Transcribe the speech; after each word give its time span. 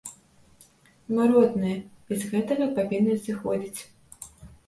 Мы 1.17 1.25
родныя, 1.31 1.75
і 2.15 2.17
з 2.23 2.29
гэтага 2.31 2.65
павінны 2.79 3.13
зыходзіць. 3.27 3.81